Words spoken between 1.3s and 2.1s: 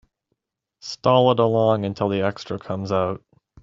it along until